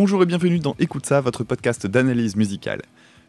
[0.00, 2.82] Bonjour et bienvenue dans Écoute ça, votre podcast d'analyse musicale.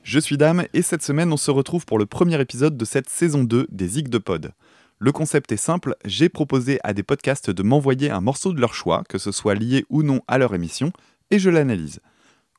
[0.03, 3.09] Je suis Dame et cette semaine on se retrouve pour le premier épisode de cette
[3.09, 4.51] saison 2 des Zig de Pod.
[4.99, 8.75] Le concept est simple, j'ai proposé à des podcasts de m'envoyer un morceau de leur
[8.75, 10.91] choix, que ce soit lié ou non à leur émission,
[11.31, 12.01] et je l'analyse.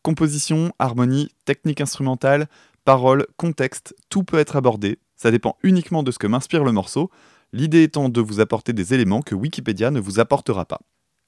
[0.02, 2.48] Composition, harmonie, technique instrumentale,
[2.84, 7.12] paroles, contexte, tout peut être abordé, ça dépend uniquement de ce que m'inspire le morceau,
[7.52, 10.80] l'idée étant de vous apporter des éléments que Wikipédia ne vous apportera pas.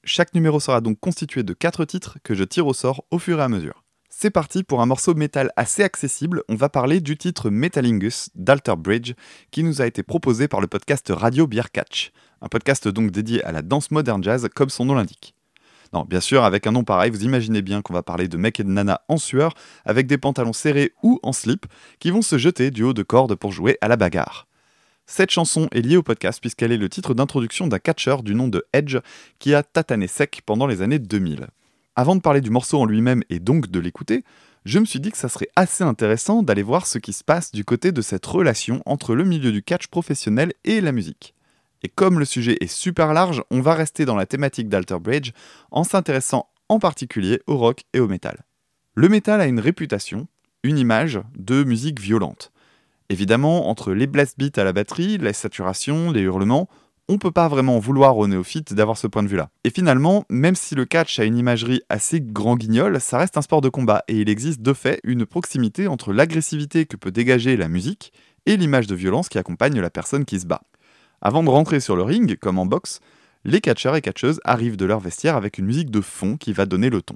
[0.05, 3.39] Chaque numéro sera donc constitué de 4 titres que je tire au sort au fur
[3.39, 3.85] et à mesure.
[4.09, 8.75] C'est parti pour un morceau métal assez accessible, on va parler du titre Metalingus d'Alter
[8.77, 9.13] Bridge
[9.49, 13.41] qui nous a été proposé par le podcast Radio Beer Catch, un podcast donc dédié
[13.45, 15.35] à la danse moderne jazz comme son nom l'indique.
[15.93, 18.59] Non, bien sûr, avec un nom pareil, vous imaginez bien qu'on va parler de mecs
[18.59, 19.53] et de nanas en sueur,
[19.85, 21.65] avec des pantalons serrés ou en slip,
[21.99, 24.47] qui vont se jeter du haut de corde pour jouer à la bagarre.
[25.05, 28.47] Cette chanson est liée au podcast puisqu'elle est le titre d'introduction d'un catcheur du nom
[28.47, 28.97] de Edge
[29.37, 31.47] qui a tatané sec pendant les années 2000.
[31.95, 34.23] Avant de parler du morceau en lui-même et donc de l'écouter,
[34.65, 37.51] je me suis dit que ça serait assez intéressant d'aller voir ce qui se passe
[37.51, 41.35] du côté de cette relation entre le milieu du catch professionnel et la musique.
[41.83, 45.31] Et comme le sujet est super large, on va rester dans la thématique d'Alter Bridge
[45.69, 48.45] en s'intéressant en particulier au rock et au métal.
[48.95, 50.27] Le métal a une réputation,
[50.63, 52.53] une image de musique violente.
[53.09, 56.69] Évidemment, entre les blast beats à la batterie, la saturation, les hurlements,
[57.09, 59.49] on peut pas vraiment vouloir aux néophytes d'avoir ce point de vue-là.
[59.65, 63.41] Et finalement, même si le catch a une imagerie assez grand guignol, ça reste un
[63.41, 67.57] sport de combat et il existe de fait une proximité entre l'agressivité que peut dégager
[67.57, 68.13] la musique
[68.45, 70.61] et l'image de violence qui accompagne la personne qui se bat.
[71.21, 72.99] Avant de rentrer sur le ring, comme en boxe,
[73.43, 76.65] les catcheurs et catcheuses arrivent de leur vestiaire avec une musique de fond qui va
[76.65, 77.15] donner le ton.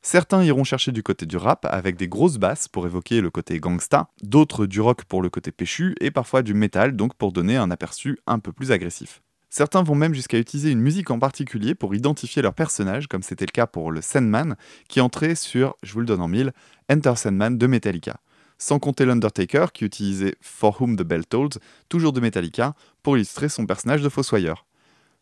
[0.00, 3.58] Certains iront chercher du côté du rap avec des grosses basses pour évoquer le côté
[3.58, 7.56] gangsta, d'autres du rock pour le côté péchu et parfois du métal donc pour donner
[7.56, 9.22] un aperçu un peu plus agressif.
[9.50, 13.46] Certains vont même jusqu'à utiliser une musique en particulier pour identifier leur personnage, comme c'était
[13.46, 14.56] le cas pour le Sandman,
[14.88, 16.52] qui entrait sur, je vous le donne en mille,
[16.90, 18.20] Enter Sandman de Metallica.
[18.58, 23.48] Sans compter l'Undertaker, qui utilisait For Whom the Bell Tolls, toujours de Metallica, pour illustrer
[23.48, 24.67] son personnage de fossoyeur.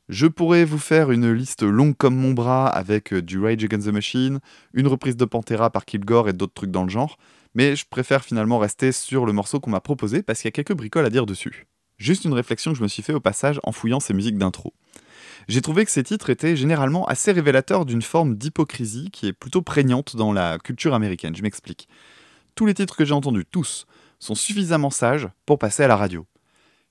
[0.08, 3.88] Je pourrais vous faire une liste longue comme mon bras avec euh, du Rage Against
[3.88, 4.38] the Machine,
[4.72, 7.18] une reprise de Pantera par Kilgore et d'autres trucs dans le genre,
[7.56, 10.52] mais je préfère finalement rester sur le morceau qu'on m'a proposé parce qu'il y a
[10.52, 11.66] quelques bricoles à dire dessus.
[11.98, 14.74] Juste une réflexion que je me suis fait au passage en fouillant ces musiques d'intro.
[15.48, 19.62] J'ai trouvé que ces titres étaient généralement assez révélateurs d'une forme d'hypocrisie qui est plutôt
[19.62, 21.34] prégnante dans la culture américaine.
[21.34, 21.88] Je m'explique.
[22.54, 23.86] Tous les titres que j'ai entendus, tous,
[24.20, 26.26] sont suffisamment sages pour passer à la radio.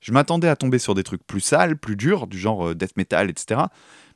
[0.06, 2.96] Je m'attendais à tomber sur des trucs plus sales, plus durs, du genre euh, death
[2.96, 3.62] metal, etc.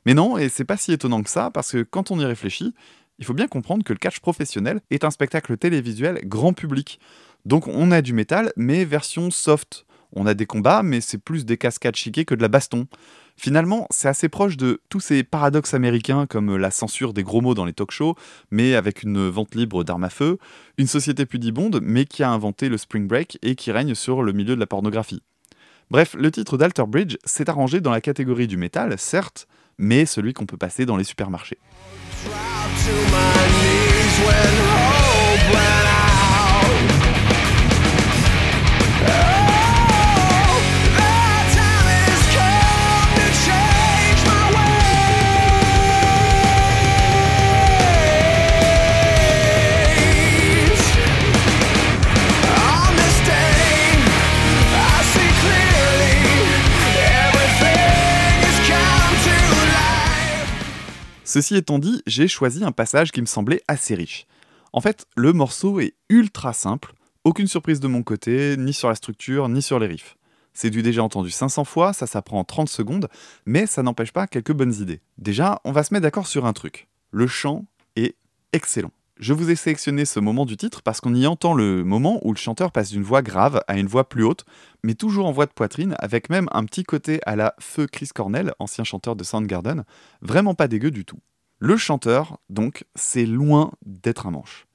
[0.06, 2.74] Mais non, et c'est pas si étonnant que ça, parce que quand on y réfléchit,
[3.18, 7.00] il faut bien comprendre que le catch professionnel est un spectacle télévisuel grand public.
[7.44, 9.84] Donc on a du métal, mais version soft.
[10.12, 12.86] On a des combats, mais c'est plus des cascades chiquées que de la baston.
[13.36, 17.54] Finalement, c'est assez proche de tous ces paradoxes américains comme la censure des gros mots
[17.54, 18.14] dans les talk shows,
[18.52, 20.38] mais avec une vente libre d'armes à feu,
[20.78, 24.32] une société pudibonde, mais qui a inventé le spring break et qui règne sur le
[24.32, 25.24] milieu de la pornographie.
[25.90, 30.32] Bref, le titre d'Alter Bridge s'est arrangé dans la catégorie du métal, certes, mais celui
[30.32, 31.58] qu'on peut passer dans les supermarchés.
[61.32, 64.26] Ceci étant dit, j'ai choisi un passage qui me semblait assez riche.
[64.72, 66.92] En fait, le morceau est ultra simple,
[67.22, 70.16] aucune surprise de mon côté, ni sur la structure, ni sur les riffs.
[70.54, 73.08] C'est du déjà entendu 500 fois, ça s'apprend en 30 secondes,
[73.46, 75.02] mais ça n'empêche pas quelques bonnes idées.
[75.18, 76.88] Déjà, on va se mettre d'accord sur un truc.
[77.12, 77.64] Le chant
[77.94, 78.16] est
[78.52, 78.90] excellent.
[79.20, 82.32] Je vous ai sélectionné ce moment du titre parce qu'on y entend le moment où
[82.32, 84.46] le chanteur passe d'une voix grave à une voix plus haute,
[84.82, 88.08] mais toujours en voix de poitrine, avec même un petit côté à la feu Chris
[88.14, 89.84] Cornell, ancien chanteur de Soundgarden,
[90.22, 91.18] vraiment pas dégueu du tout.
[91.58, 94.66] Le chanteur, donc, c'est loin d'être un manche.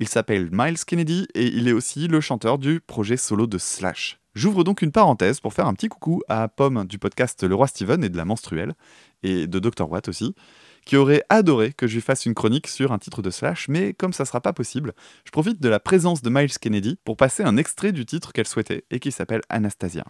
[0.00, 4.20] Il s'appelle Miles Kennedy et il est aussi le chanteur du projet solo de Slash.
[4.34, 7.68] J'ouvre donc une parenthèse pour faire un petit coucou à Pomme du podcast Le Roi
[7.68, 8.74] Steven et de la Menstruelle,
[9.22, 9.90] et de Dr.
[9.90, 10.34] Watt aussi,
[10.84, 13.94] qui aurait adoré que je lui fasse une chronique sur un titre de Slash, mais
[13.94, 14.92] comme ça sera pas possible,
[15.24, 18.46] je profite de la présence de Miles Kennedy pour passer un extrait du titre qu'elle
[18.46, 20.04] souhaitait et qui s'appelle Anastasia.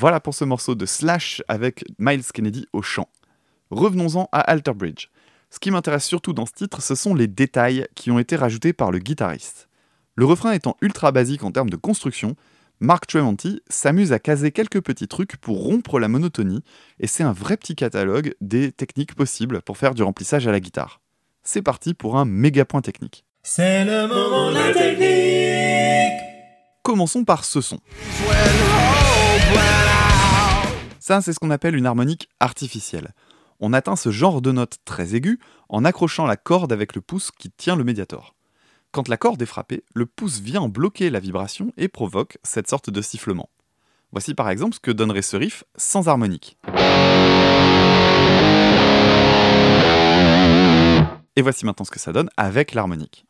[0.00, 3.10] Voilà pour ce morceau de Slash avec Miles Kennedy au chant.
[3.70, 5.08] Revenons-en à Alter Bridge.
[5.50, 8.72] Ce qui m'intéresse surtout dans ce titre, ce sont les détails qui ont été rajoutés
[8.72, 9.68] par le guitariste.
[10.14, 12.34] Le refrain étant ultra basique en termes de construction,
[12.80, 16.64] Mark Tremonti s'amuse à caser quelques petits trucs pour rompre la monotonie,
[16.98, 20.60] et c'est un vrai petit catalogue des techniques possibles pour faire du remplissage à la
[20.60, 21.02] guitare.
[21.42, 23.26] C'est parti pour un méga point technique.
[23.42, 25.10] C'est le moment de la technique
[26.82, 27.80] Commençons par ce son.
[31.20, 33.14] C'est ce qu'on appelle une harmonique artificielle.
[33.58, 37.32] On atteint ce genre de note très aiguë en accrochant la corde avec le pouce
[37.32, 38.36] qui tient le médiator.
[38.92, 42.90] Quand la corde est frappée, le pouce vient bloquer la vibration et provoque cette sorte
[42.90, 43.48] de sifflement.
[44.12, 46.56] Voici par exemple ce que donnerait ce riff sans harmonique.
[51.34, 53.26] Et voici maintenant ce que ça donne avec l'harmonique.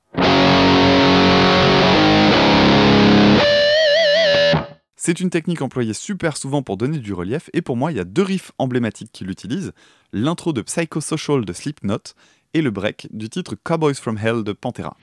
[5.02, 8.00] C'est une technique employée super souvent pour donner du relief, et pour moi, il y
[8.00, 9.73] a deux riffs emblématiques qui l'utilisent
[10.12, 12.12] l'intro de Psychosocial de Slipknot
[12.52, 14.99] et le break du titre Cowboys from Hell de Pantera.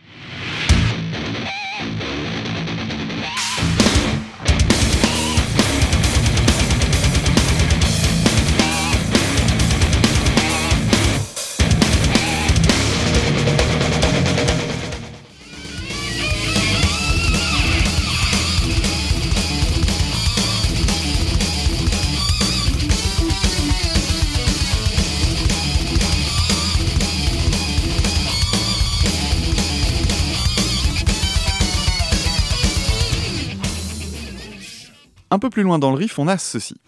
[35.38, 36.82] Un peu plus loin dans le riff, on a ceci.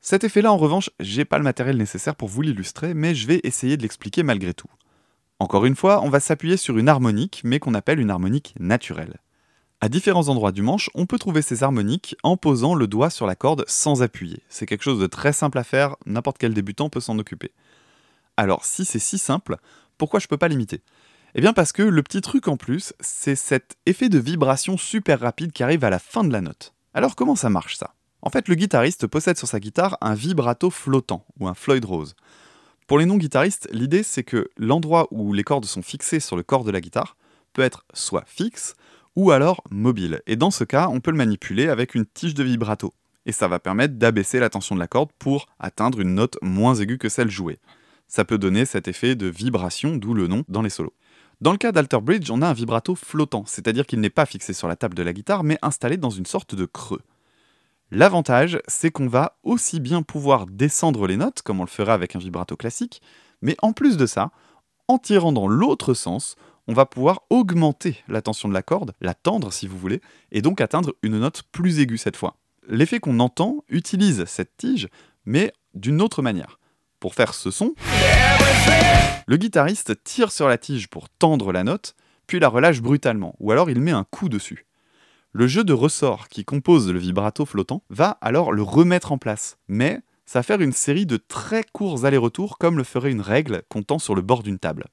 [0.00, 3.40] Cet effet-là, en revanche, j'ai pas le matériel nécessaire pour vous l'illustrer, mais je vais
[3.42, 4.70] essayer de l'expliquer malgré tout.
[5.40, 9.16] Encore une fois, on va s'appuyer sur une harmonique, mais qu'on appelle une harmonique naturelle.
[9.80, 13.26] À différents endroits du manche, on peut trouver ces harmoniques en posant le doigt sur
[13.26, 14.44] la corde sans appuyer.
[14.48, 17.50] C'est quelque chose de très simple à faire, n'importe quel débutant peut s'en occuper.
[18.36, 19.56] Alors, si c'est si simple,
[19.98, 20.82] pourquoi je peux pas l'imiter?
[21.34, 25.20] Eh bien parce que le petit truc en plus, c'est cet effet de vibration super
[25.20, 26.74] rapide qui arrive à la fin de la note.
[26.94, 27.94] Alors comment ça marche ça?
[28.22, 32.14] En fait, le guitariste possède sur sa guitare un vibrato flottant, ou un Floyd Rose.
[32.86, 36.64] Pour les non-guitaristes, l'idée c'est que l'endroit où les cordes sont fixées sur le corps
[36.64, 37.16] de la guitare
[37.52, 38.74] peut être soit fixe,
[39.16, 40.22] ou alors mobile.
[40.26, 42.92] Et dans ce cas, on peut le manipuler avec une tige de vibrato.
[43.26, 46.74] Et ça va permettre d'abaisser la tension de la corde pour atteindre une note moins
[46.74, 47.58] aiguë que celle jouée.
[48.08, 50.94] Ça peut donner cet effet de vibration, d'où le nom dans les solos.
[51.40, 54.52] Dans le cas d'Alter Bridge, on a un vibrato flottant, c'est-à-dire qu'il n'est pas fixé
[54.52, 57.00] sur la table de la guitare, mais installé dans une sorte de creux.
[57.90, 62.14] L'avantage, c'est qu'on va aussi bien pouvoir descendre les notes, comme on le ferait avec
[62.14, 63.00] un vibrato classique,
[63.40, 64.32] mais en plus de ça,
[64.86, 66.36] en tirant dans l'autre sens,
[66.68, 70.02] on va pouvoir augmenter la tension de la corde, la tendre si vous voulez,
[70.32, 72.36] et donc atteindre une note plus aiguë cette fois.
[72.68, 74.88] L'effet qu'on entend utilise cette tige,
[75.24, 76.59] mais d'une autre manière.
[77.00, 77.74] Pour faire ce son,
[79.26, 81.94] le guitariste tire sur la tige pour tendre la note,
[82.26, 84.66] puis la relâche brutalement, ou alors il met un coup dessus.
[85.32, 89.56] Le jeu de ressort qui compose le vibrato flottant va alors le remettre en place,
[89.66, 93.62] mais ça va faire une série de très courts allers-retours comme le ferait une règle
[93.68, 94.84] comptant sur le bord d'une table.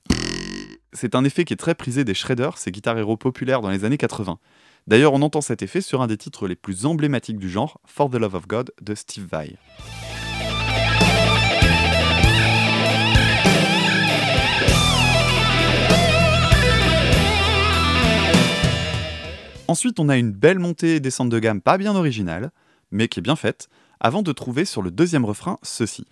[0.93, 3.83] C'est un effet qui est très prisé des shredders, ces guitares héros populaires dans les
[3.83, 4.39] années 80.
[4.87, 8.09] D'ailleurs, on entend cet effet sur un des titres les plus emblématiques du genre, For
[8.09, 9.57] the Love of God de Steve Vai.
[19.69, 22.51] Ensuite, on a une belle montée et descente de gamme pas bien originale,
[22.91, 23.67] mais qui est bien faite,
[23.99, 26.05] avant de trouver sur le deuxième refrain ceci.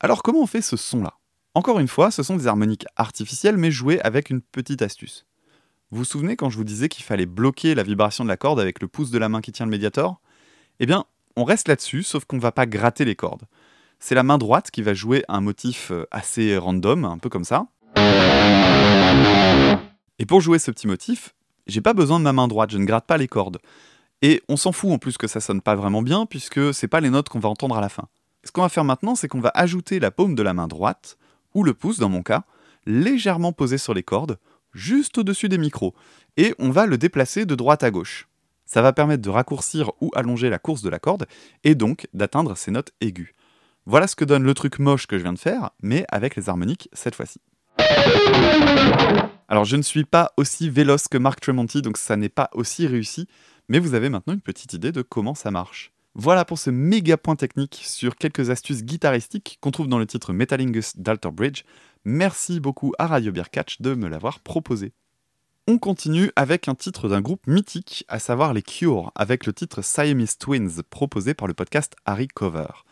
[0.00, 1.14] Alors comment on fait ce son-là?
[1.54, 5.24] Encore une fois, ce sont des harmoniques artificielles mais jouées avec une petite astuce.
[5.92, 8.58] Vous vous souvenez quand je vous disais qu'il fallait bloquer la vibration de la corde
[8.58, 10.20] avec le pouce de la main qui tient le médiator?
[10.80, 11.04] Eh bien,
[11.36, 13.44] on reste là-dessus, sauf qu'on ne va pas gratter les cordes.
[14.00, 17.44] C'est la main droite qui va jouer un motif euh, assez random, un peu comme
[17.44, 17.68] ça.
[20.18, 21.34] Et pour jouer ce petit motif,
[21.66, 23.58] j'ai pas besoin de ma main droite, je ne gratte pas les cordes.
[24.22, 27.00] Et on s'en fout en plus que ça sonne pas vraiment bien, puisque c'est pas
[27.00, 28.08] les notes qu'on va entendre à la fin.
[28.44, 31.18] Ce qu'on va faire maintenant, c'est qu'on va ajouter la paume de la main droite,
[31.54, 32.44] ou le pouce dans mon cas,
[32.86, 34.38] légèrement posé sur les cordes,
[34.72, 35.94] juste au-dessus des micros,
[36.36, 38.28] et on va le déplacer de droite à gauche.
[38.66, 41.26] Ça va permettre de raccourcir ou allonger la course de la corde,
[41.64, 43.34] et donc d'atteindre ces notes aiguës.
[43.86, 46.48] Voilà ce que donne le truc moche que je viens de faire, mais avec les
[46.48, 47.40] harmoniques cette fois-ci.
[49.48, 52.86] Alors je ne suis pas aussi véloce que Mark Tremonti, donc ça n'est pas aussi
[52.86, 53.28] réussi,
[53.68, 55.92] mais vous avez maintenant une petite idée de comment ça marche.
[56.16, 60.32] Voilà pour ce méga point technique sur quelques astuces guitaristiques qu'on trouve dans le titre
[60.32, 61.64] Metalingus d'Alter Bridge.
[62.04, 64.92] Merci beaucoup à Radio Beer Catch de me l'avoir proposé.
[65.66, 69.82] On continue avec un titre d'un groupe mythique, à savoir les Cure, avec le titre
[69.82, 72.84] Siamese Twins, proposé par le podcast Harry Cover.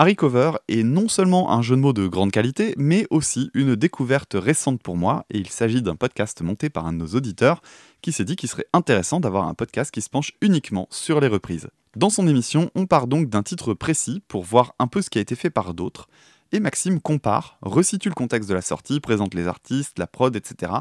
[0.00, 3.76] Harry Cover est non seulement un jeu de mots de grande qualité, mais aussi une
[3.76, 7.60] découverte récente pour moi, et il s'agit d'un podcast monté par un de nos auditeurs
[8.00, 11.26] qui s'est dit qu'il serait intéressant d'avoir un podcast qui se penche uniquement sur les
[11.26, 11.68] reprises.
[11.96, 15.18] Dans son émission, on part donc d'un titre précis pour voir un peu ce qui
[15.18, 16.08] a été fait par d'autres,
[16.52, 20.72] et Maxime compare, resitue le contexte de la sortie, présente les artistes, la prod, etc.,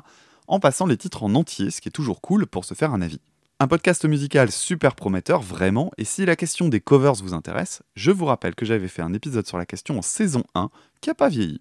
[0.48, 3.02] en passant les titres en entier, ce qui est toujours cool pour se faire un
[3.02, 3.20] avis.
[3.62, 8.10] Un podcast musical super prometteur, vraiment, et si la question des covers vous intéresse, je
[8.10, 10.70] vous rappelle que j'avais fait un épisode sur la question en saison 1
[11.02, 11.60] qui n'a pas vieilli.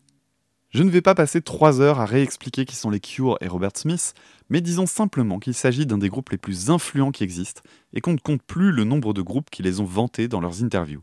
[0.70, 3.72] Je ne vais pas passer 3 heures à réexpliquer qui sont les Cure et Robert
[3.74, 4.14] Smith,
[4.48, 7.62] mais disons simplement qu'il s'agit d'un des groupes les plus influents qui existent,
[7.92, 10.62] et qu'on ne compte plus le nombre de groupes qui les ont vantés dans leurs
[10.62, 11.02] interviews.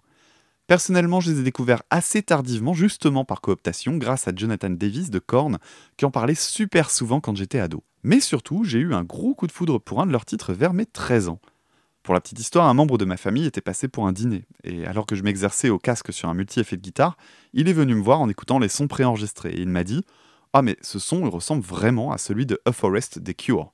[0.65, 5.19] Personnellement, je les ai découverts assez tardivement, justement par cooptation, grâce à Jonathan Davis de
[5.19, 5.57] Korn,
[5.97, 7.83] qui en parlait super souvent quand j'étais ado.
[8.05, 10.73] Mais surtout, j'ai eu un gros coup de foudre pour un de leurs titres vers
[10.73, 11.39] mes 13 ans.
[12.03, 14.85] Pour la petite histoire, un membre de ma famille était passé pour un dîner, et
[14.85, 17.17] alors que je m'exerçais au casque sur un multi-effet de guitare,
[17.53, 20.05] il est venu me voir en écoutant les sons préenregistrés, et il m'a dit
[20.53, 23.73] Ah, mais ce son ressemble vraiment à celui de A Forest des Cure.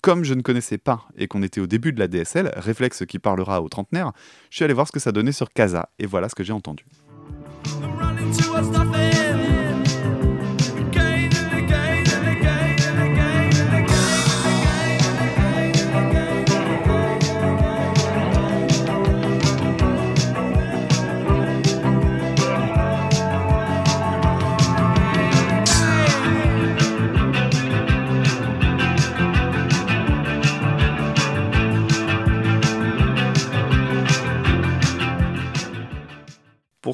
[0.00, 3.20] Comme je ne connaissais pas et qu'on était au début de la DSL, réflexe qui
[3.20, 4.10] parlera aux trentenaires,
[4.50, 6.52] je suis allé voir ce que ça donnait sur Casa et voilà ce que j'ai
[6.52, 6.84] entendu.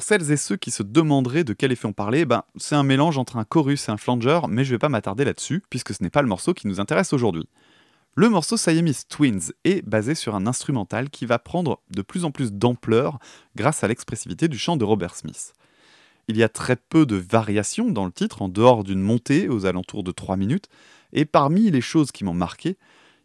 [0.09, 3.19] Celles et ceux qui se demanderaient de quel effet on parlait, ben, c'est un mélange
[3.19, 6.09] entre un chorus et un flanger, mais je vais pas m'attarder là-dessus, puisque ce n'est
[6.09, 7.47] pas le morceau qui nous intéresse aujourd'hui.
[8.15, 12.31] Le morceau Siamese Twins est basé sur un instrumental qui va prendre de plus en
[12.31, 13.19] plus d'ampleur
[13.55, 15.53] grâce à l'expressivité du chant de Robert Smith.
[16.27, 19.67] Il y a très peu de variations dans le titre, en dehors d'une montée aux
[19.67, 20.69] alentours de 3 minutes,
[21.13, 22.77] et parmi les choses qui m'ont marqué,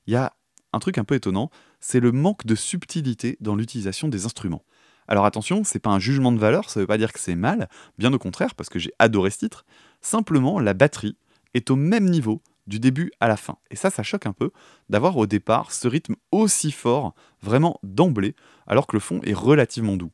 [0.06, 0.34] il y a
[0.74, 1.50] un truc un peu étonnant,
[1.80, 4.64] c'est le manque de subtilité dans l'utilisation des instruments.
[5.08, 7.68] Alors attention, c'est pas un jugement de valeur, ça veut pas dire que c'est mal,
[7.98, 9.64] bien au contraire, parce que j'ai adoré ce titre.
[10.00, 11.16] Simplement, la batterie
[11.54, 13.56] est au même niveau du début à la fin.
[13.70, 14.50] Et ça, ça choque un peu
[14.88, 18.34] d'avoir au départ ce rythme aussi fort, vraiment d'emblée,
[18.66, 20.12] alors que le fond est relativement doux.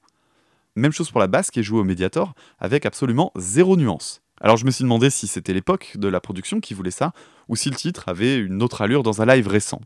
[0.76, 4.22] Même chose pour la basse qui est jouée au Mediator, avec absolument zéro nuance.
[4.40, 7.12] Alors je me suis demandé si c'était l'époque de la production qui voulait ça,
[7.48, 9.80] ou si le titre avait une autre allure dans un live récent.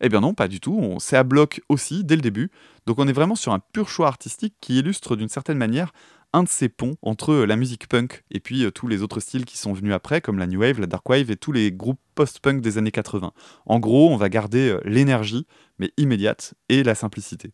[0.00, 2.50] Eh bien non, pas du tout, c'est à bloc aussi dès le début,
[2.86, 5.92] donc on est vraiment sur un pur choix artistique qui illustre d'une certaine manière
[6.32, 9.44] un de ces ponts entre la musique punk et puis euh, tous les autres styles
[9.44, 12.00] qui sont venus après, comme la New Wave, la Dark Wave et tous les groupes
[12.14, 13.32] post-punk des années 80.
[13.66, 15.46] En gros, on va garder euh, l'énergie,
[15.78, 17.52] mais immédiate, et la simplicité.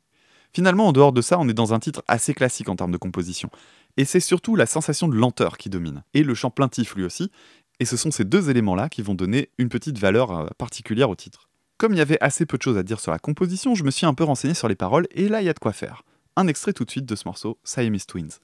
[0.53, 2.99] Finalement, en dehors de ça, on est dans un titre assez classique en termes de
[2.99, 3.51] composition.
[3.97, 7.31] Et c'est surtout la sensation de lenteur qui domine, et le chant plaintif lui aussi,
[7.81, 11.17] et ce sont ces deux éléments-là qui vont donner une petite valeur euh, particulière au
[11.17, 11.49] titre.
[11.79, 13.91] Comme il y avait assez peu de choses à dire sur la composition, je me
[13.91, 16.05] suis un peu renseigné sur les paroles et là il y a de quoi faire.
[16.35, 18.41] Un extrait tout de suite de ce morceau, Siamese Twins.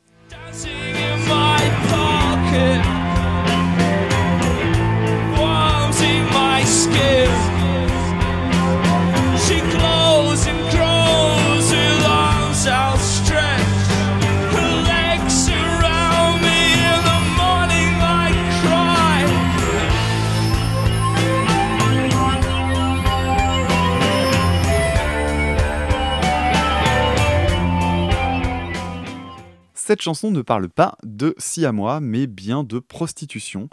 [29.85, 31.35] Cette chanson ne parle pas de
[31.73, 33.69] moi, mais bien de prostitution,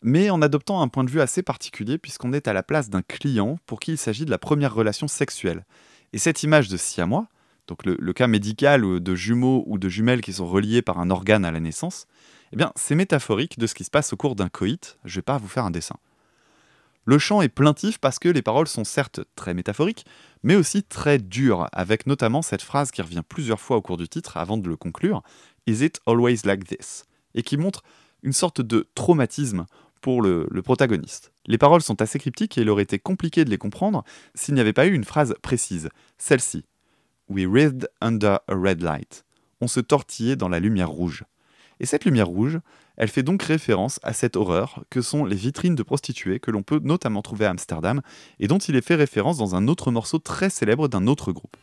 [0.00, 3.02] mais en adoptant un point de vue assez particulier puisqu'on est à la place d'un
[3.02, 5.66] client pour qui il s'agit de la première relation sexuelle.
[6.14, 7.26] Et cette image de moi,
[7.66, 11.44] donc le, cas médical de jumeaux ou de jumelles qui sont reliés par un organe
[11.44, 12.06] à la naissance,
[12.54, 15.22] eh bien c'est métaphorique de ce qui se passe au cours d'un coït, je vais
[15.22, 15.96] pas vous faire un dessin.
[17.06, 20.04] Le chant est plaintif parce que les paroles sont certes très métaphoriques,
[20.42, 24.08] mais aussi très dures, avec notamment cette phrase qui revient plusieurs fois au cours du
[24.08, 25.22] titre avant de le conclure,
[25.66, 27.04] Is it always like this?
[27.34, 27.82] Et qui montre
[28.22, 29.66] une sorte de traumatisme
[30.00, 31.32] pour le, protagoniste.
[31.46, 34.60] Les paroles sont assez cryptiques et il aurait été compliqué de les comprendre s'il n'y
[34.60, 35.88] avait pas eu une phrase précise,
[36.18, 36.64] celle-ci.
[37.28, 39.24] We writhed under a red light.
[39.60, 41.24] On se tortillait dans la lumière rouge.
[41.80, 42.58] Et cette lumière rouge,
[42.96, 46.62] elle fait donc référence à cette horreur que sont les vitrines de prostituées que l'on
[46.62, 48.02] peut notamment trouver à Amsterdam
[48.38, 51.56] et dont il est fait référence dans un autre morceau très célèbre d'un autre groupe.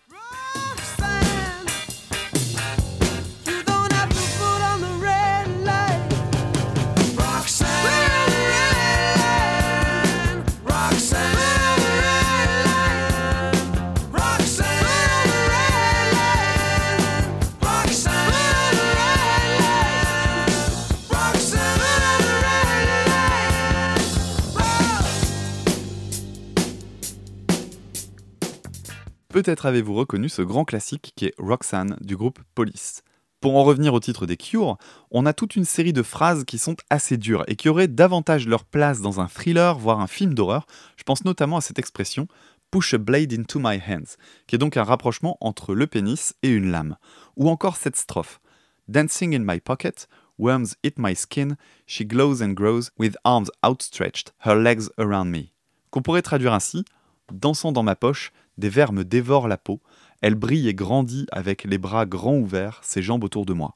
[29.37, 33.03] Peut-être avez-vous reconnu ce grand classique qui est Roxanne du groupe Police.
[33.39, 34.79] Pour en revenir au titre des Cure,
[35.11, 38.47] on a toute une série de phrases qui sont assez dures et qui auraient davantage
[38.47, 40.65] leur place dans un thriller, voire un film d'horreur.
[40.95, 42.27] Je pense notamment à cette expression
[42.71, 44.17] Push a blade into my hands,
[44.47, 46.97] qui est donc un rapprochement entre le pénis et une lame.
[47.35, 48.41] Ou encore cette strophe
[48.87, 50.07] Dancing in my pocket,
[50.39, 55.51] worms eat my skin, she glows and grows with arms outstretched, her legs around me.
[55.91, 56.85] Qu'on pourrait traduire ainsi
[57.31, 59.81] Dansant dans ma poche, des vers me dévorent la peau,
[60.21, 63.75] elle brille et grandit avec les bras grands ouverts, ses jambes autour de moi.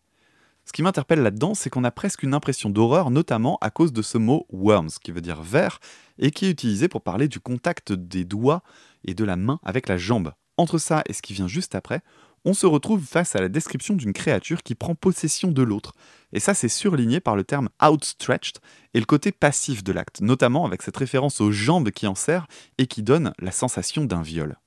[0.65, 4.01] Ce qui m'interpelle là-dedans, c'est qu'on a presque une impression d'horreur, notamment à cause de
[4.01, 5.79] ce mot worms, qui veut dire ver,
[6.19, 8.63] et qui est utilisé pour parler du contact des doigts
[9.03, 10.33] et de la main avec la jambe.
[10.57, 12.01] Entre ça et ce qui vient juste après,
[12.45, 15.93] on se retrouve face à la description d'une créature qui prend possession de l'autre.
[16.33, 18.57] Et ça, c'est surligné par le terme outstretched
[18.93, 22.47] et le côté passif de l'acte, notamment avec cette référence aux jambes qui en serrent
[22.77, 24.57] et qui donne la sensation d'un viol.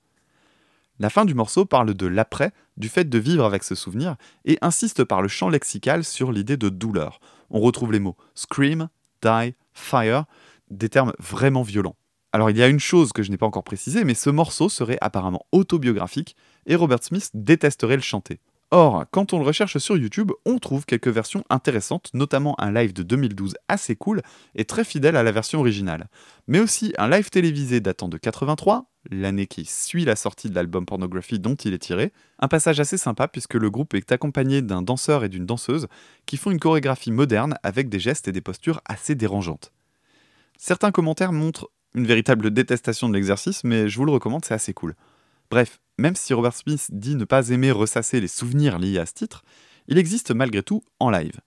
[1.00, 4.58] La fin du morceau parle de l'après, du fait de vivre avec ce souvenir, et
[4.60, 7.20] insiste par le champ lexical sur l'idée de douleur.
[7.50, 8.88] On retrouve les mots scream,
[9.22, 10.24] die, fire,
[10.70, 11.96] des termes vraiment violents.
[12.32, 14.68] Alors il y a une chose que je n'ai pas encore précisée, mais ce morceau
[14.68, 16.36] serait apparemment autobiographique,
[16.66, 18.40] et Robert Smith détesterait le chanter.
[18.76, 22.92] Or, quand on le recherche sur YouTube, on trouve quelques versions intéressantes, notamment un live
[22.92, 24.20] de 2012 assez cool
[24.56, 26.08] et très fidèle à la version originale.
[26.48, 30.86] Mais aussi un live télévisé datant de 83, l'année qui suit la sortie de l'album
[30.86, 34.82] Pornography dont il est tiré, un passage assez sympa puisque le groupe est accompagné d'un
[34.82, 35.86] danseur et d'une danseuse
[36.26, 39.72] qui font une chorégraphie moderne avec des gestes et des postures assez dérangeantes.
[40.58, 44.74] Certains commentaires montrent une véritable détestation de l'exercice, mais je vous le recommande, c'est assez
[44.74, 44.96] cool.
[45.54, 49.12] Bref, même si Robert Smith dit ne pas aimer ressasser les souvenirs liés à ce
[49.12, 49.44] titre,
[49.86, 51.38] il existe malgré tout en live.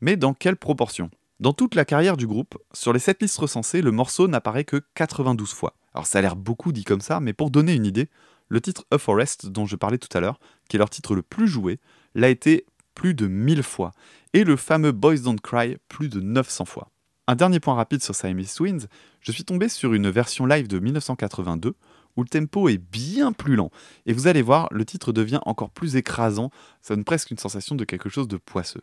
[0.00, 1.12] Mais dans quelle proportion?
[1.38, 4.82] Dans toute la carrière du groupe, sur les 7 listes recensées, le morceau n'apparaît que
[4.94, 5.76] 92 fois.
[5.94, 8.10] Alors ça a l'air beaucoup dit comme ça, mais pour donner une idée,
[8.48, 11.22] le titre A Forest dont je parlais tout à l'heure, qui est leur titre le
[11.22, 11.78] plus joué,
[12.16, 13.92] l'a été plus de 1000 fois,
[14.32, 16.90] et le fameux Boys Don't Cry plus de 900 fois.
[17.28, 18.86] Un dernier point rapide sur Siamese Twins,
[19.20, 21.76] je suis tombé sur une version live de 1982
[22.16, 23.70] où le tempo est bien plus lent.
[24.06, 26.50] Et vous allez voir, le titre devient encore plus écrasant,
[26.82, 28.82] ça donne presque une sensation de quelque chose de poisseux.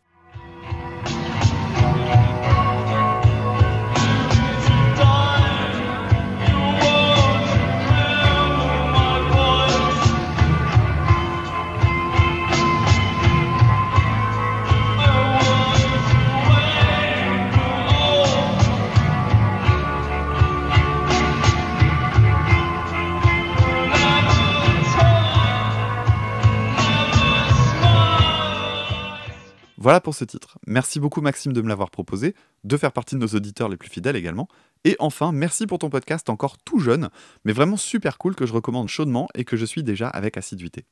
[29.83, 30.59] Voilà pour ce titre.
[30.65, 33.89] Merci beaucoup Maxime de me l'avoir proposé, de faire partie de nos auditeurs les plus
[33.89, 34.47] fidèles également.
[34.85, 37.09] Et enfin, merci pour ton podcast encore tout jeune,
[37.43, 40.85] mais vraiment super cool que je recommande chaudement et que je suis déjà avec assiduité.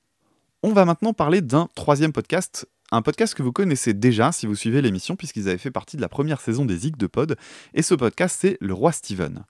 [0.62, 4.56] On va maintenant parler d'un troisième podcast, un podcast que vous connaissez déjà si vous
[4.56, 7.38] suivez l'émission puisqu'ils avaient fait partie de la première saison des Zig de Pod,
[7.73, 9.45] et ce podcast c'est Le Roi Steven.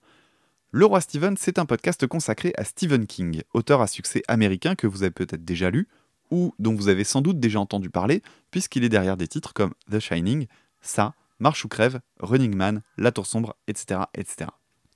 [0.70, 4.86] Le Roi Steven, c'est un podcast consacré à Stephen King, auteur à succès américain que
[4.86, 5.88] vous avez peut-être déjà lu,
[6.32, 9.74] ou dont vous avez sans doute déjà entendu parler, puisqu'il est derrière des titres comme
[9.92, 10.48] The Shining,
[10.82, 14.50] Ça, Marche ou Crève, Running Man, La Tour Sombre, etc., etc.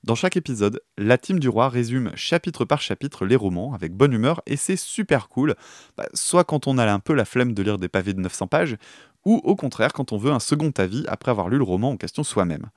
[0.06, 4.13] Dans chaque épisode, la team du roi résume chapitre par chapitre les romans avec bonne
[4.13, 5.56] humeur et c'est super cool,
[5.98, 8.45] bah, soit quand on a un peu la flemme de lire des pavés de 900
[8.45, 8.78] pages,
[9.26, 11.98] ou au contraire quand on veut un second avis après avoir lu le roman en
[11.98, 12.69] question soi-même.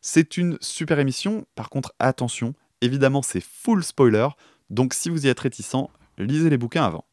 [0.00, 4.26] C'est une super émission, par contre attention, évidemment c'est full spoiler,
[4.68, 5.86] donc si vous y êtes réticent,
[6.18, 7.04] lisez les bouquins avant.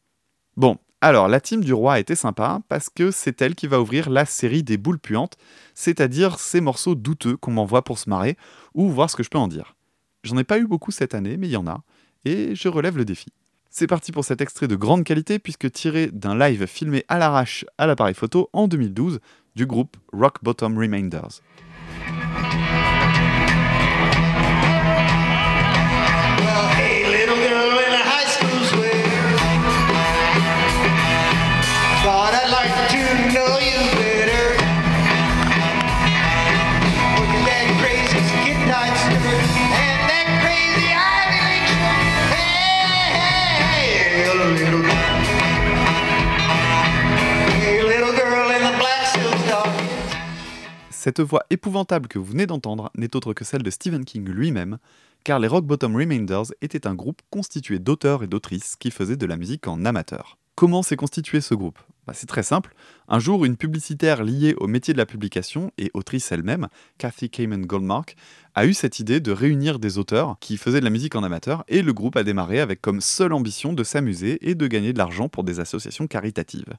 [0.56, 3.80] Bon, alors, la team du roi a été sympa parce que c'est elle qui va
[3.80, 5.38] ouvrir la série des boules puantes,
[5.74, 8.36] c'est-à-dire ces morceaux douteux qu'on m'envoie pour se marrer
[8.74, 9.76] ou voir ce que je peux en dire.
[10.24, 11.82] J'en ai pas eu beaucoup cette année, mais il y en a,
[12.26, 13.32] et je relève le défi.
[13.70, 17.64] C'est parti pour cet extrait de grande qualité puisque tiré d'un live filmé à l'arrache
[17.78, 19.20] à l'appareil photo en 2012
[19.54, 21.40] du groupe Rock Bottom Remainders.
[51.02, 54.76] Cette voix épouvantable que vous venez d'entendre n'est autre que celle de Stephen King lui-même,
[55.24, 59.24] car les Rock Bottom Remainders étaient un groupe constitué d'auteurs et d'autrices qui faisaient de
[59.24, 60.36] la musique en amateur.
[60.56, 61.78] Comment s'est constitué ce groupe?
[62.06, 62.74] Bah, C'est très simple.
[63.08, 67.64] Un jour, une publicitaire liée au métier de la publication et autrice elle-même, Kathy Kamen
[67.64, 68.14] Goldmark,
[68.54, 71.64] a eu cette idée de réunir des auteurs qui faisaient de la musique en amateur
[71.68, 74.98] et le groupe a démarré avec comme seule ambition de s'amuser et de gagner de
[74.98, 76.74] l'argent pour des associations caritatives.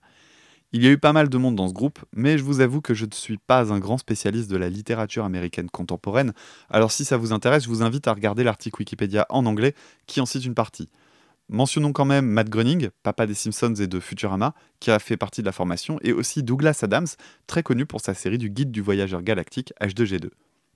[0.73, 2.79] Il y a eu pas mal de monde dans ce groupe, mais je vous avoue
[2.79, 6.31] que je ne suis pas un grand spécialiste de la littérature américaine contemporaine,
[6.69, 9.75] alors si ça vous intéresse, je vous invite à regarder l'article Wikipédia en anglais
[10.07, 10.87] qui en cite une partie.
[11.49, 15.41] Mentionnons quand même Matt Groening, papa des Simpsons et de Futurama, qui a fait partie
[15.41, 17.07] de la formation, et aussi Douglas Adams,
[17.47, 20.29] très connu pour sa série du Guide du voyageur galactique H2G2.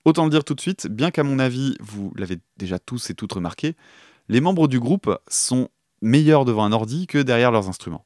[0.03, 3.13] Autant le dire tout de suite, bien qu'à mon avis, vous l'avez déjà tous et
[3.13, 3.77] toutes remarqué,
[4.27, 5.69] les membres du groupe sont
[6.01, 8.05] meilleurs devant un ordi que derrière leurs instruments.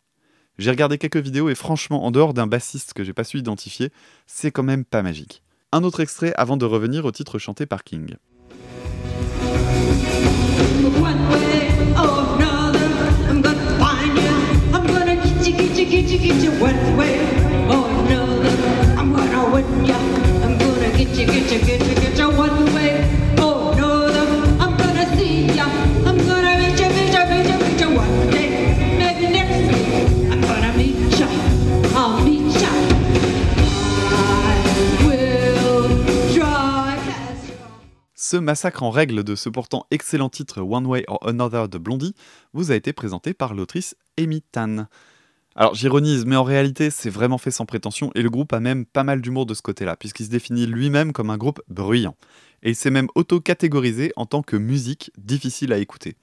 [0.59, 3.93] J'ai regardé quelques vidéos et franchement, en dehors d'un bassiste que j'ai pas su identifier,
[4.27, 5.41] c'est quand même pas magique.
[5.71, 8.17] Un autre extrait avant de revenir au titre chanté par King.
[21.69, 22.58] Get
[38.21, 42.13] Ce massacre en règle de ce pourtant excellent titre One Way or Another de Blondie
[42.51, 44.87] vous a été présenté par l'autrice Amy Tan.
[45.55, 48.85] Alors j'ironise, mais en réalité c'est vraiment fait sans prétention et le groupe a même
[48.85, 52.17] pas mal d'humour de ce côté-là, puisqu'il se définit lui-même comme un groupe bruyant.
[52.61, 56.17] Et il s'est même auto-catégorisé en tant que musique difficile à écouter.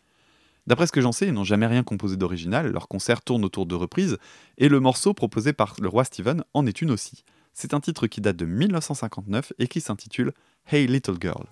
[0.66, 3.64] D'après ce que j'en sais, ils n'ont jamais rien composé d'original, leur concert tourne autour
[3.64, 4.18] de reprises,
[4.58, 7.24] et le morceau proposé par le roi Steven en est une aussi.
[7.54, 10.34] C'est un titre qui date de 1959 et qui s'intitule
[10.70, 11.46] Hey Little Girl.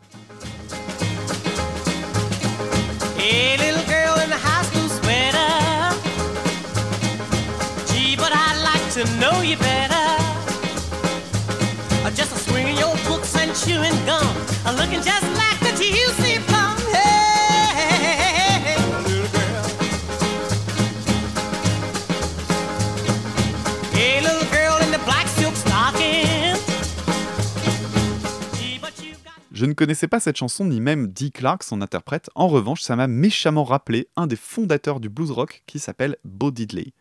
[29.65, 32.29] Je ne connaissais pas cette chanson ni même Dee Clark, son interprète.
[32.35, 36.51] En revanche, ça m'a méchamment rappelé un des fondateurs du blues rock qui s'appelle Bo
[36.51, 36.93] Diddley.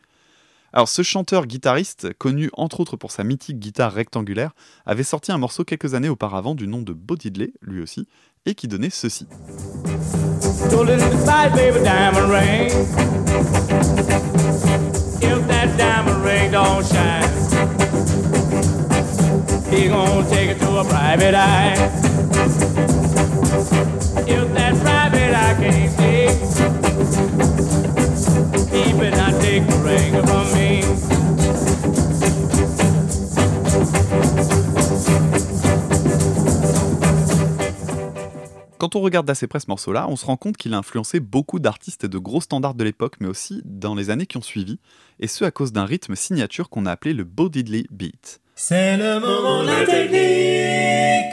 [0.72, 4.52] Alors, ce chanteur-guitariste, connu entre autres pour sa mythique guitare rectangulaire,
[4.86, 8.08] avait sorti un morceau quelques années auparavant du nom de Bo Diddley, lui aussi,
[8.46, 9.28] et qui donnait ceci.
[19.76, 21.74] He gonna take it to a private eye.
[24.28, 26.28] If that private eye can't see,
[28.78, 30.83] he better not take the ring from me.
[38.84, 41.60] Quand on regarde d'assez près ce morceau-là, on se rend compte qu'il a influencé beaucoup
[41.60, 44.78] d'artistes et de gros standards de l'époque, mais aussi dans les années qui ont suivi,
[45.22, 48.42] et ce à cause d'un rythme signature qu'on a appelé le Bo Diddley Beat.
[48.56, 51.32] C'est le moment de la technique.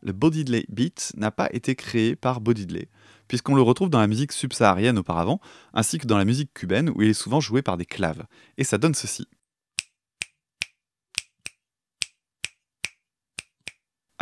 [0.00, 2.88] Le Bo Diddley Beat n'a pas été créé par Bo Diddley,
[3.28, 5.38] puisqu'on le retrouve dans la musique subsaharienne auparavant,
[5.74, 8.24] ainsi que dans la musique cubaine où il est souvent joué par des claves.
[8.56, 9.28] Et ça donne ceci.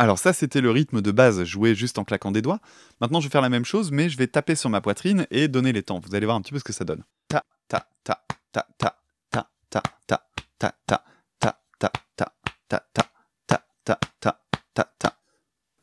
[0.01, 2.61] Alors ça, c'était le rythme de base joué juste en claquant des doigts.
[3.01, 5.49] Maintenant, je vais faire la même chose, mais je vais taper sur ma poitrine et
[5.49, 5.99] donner les temps.
[5.99, 7.03] Vous allez voir un petit peu ce que ça donne.
[7.27, 8.97] Ta, ta, ta, ta, ta,
[9.29, 10.23] ta, ta, ta, ta,
[10.57, 11.03] ta, ta,
[11.37, 12.31] ta, ta, ta,
[12.69, 14.39] ta, ta, ta,
[14.73, 15.17] ta, ta.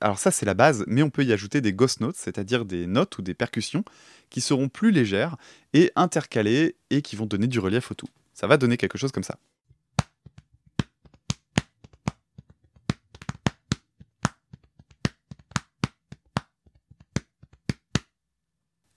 [0.01, 2.87] Alors ça, c'est la base, mais on peut y ajouter des ghost notes, c'est-à-dire des
[2.87, 3.85] notes ou des percussions
[4.31, 5.37] qui seront plus légères
[5.75, 8.09] et intercalées et qui vont donner du relief au tout.
[8.33, 9.37] Ça va donner quelque chose comme ça.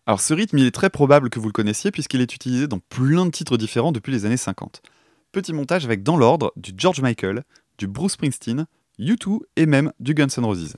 [0.10, 2.80] Alors ce rythme, il est très probable que vous le connaissiez puisqu'il est utilisé dans
[2.80, 4.82] plein de titres différents depuis les années 50.
[5.32, 7.44] Petit montage avec dans l'ordre du George Michael,
[7.78, 8.66] du Bruce Springsteen,
[8.98, 10.78] U2 et même du Guns N' Roses.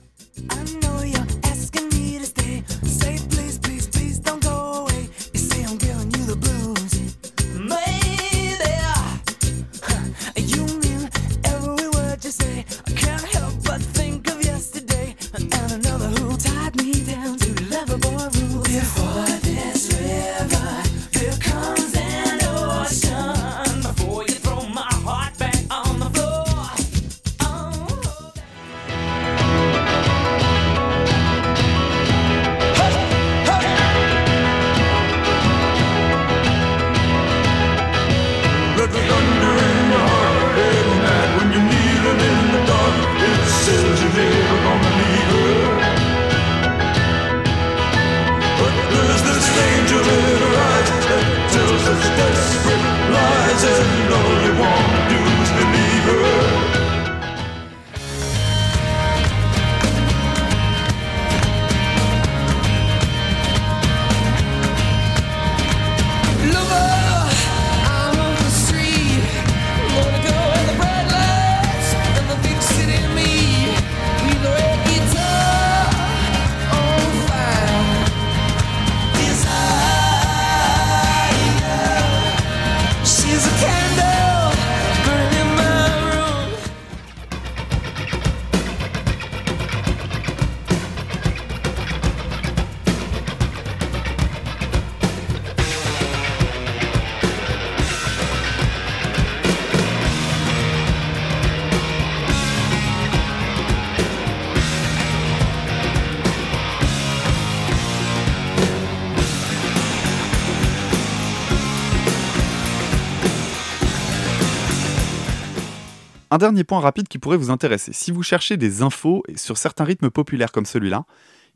[116.42, 117.92] Dernier point rapide qui pourrait vous intéresser.
[117.92, 121.04] Si vous cherchez des infos sur certains rythmes populaires comme celui-là,